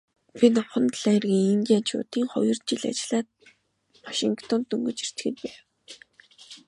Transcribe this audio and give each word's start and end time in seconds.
Би 0.37 0.47
Номхон 0.53 0.85
далайн 0.91 1.17
эргийн 1.17 1.51
индианчуудын 1.57 2.09
дунд 2.13 2.29
хоёр 2.33 2.57
жил 2.67 2.83
ажиллаад 2.91 3.27
Вашингтонд 4.05 4.65
дөнгөж 4.67 4.97
ирчхээд 5.03 5.37
байв. 5.43 5.57